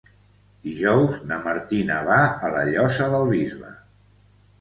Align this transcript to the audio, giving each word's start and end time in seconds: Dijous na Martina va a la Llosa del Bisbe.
Dijous 0.67 1.19
na 1.31 1.37
Martina 1.43 1.97
va 2.07 2.17
a 2.47 2.49
la 2.55 2.63
Llosa 2.71 3.11
del 3.17 3.27
Bisbe. 3.33 3.75